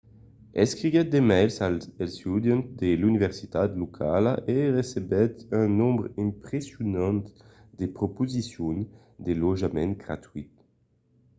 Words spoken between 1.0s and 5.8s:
de mails als estudiants de l’universitat locala e recebèt un